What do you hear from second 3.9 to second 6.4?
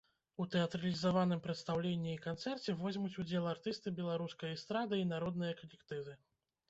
беларускай эстрады і народныя калектывы.